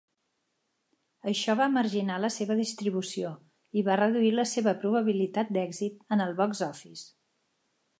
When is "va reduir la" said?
3.91-4.49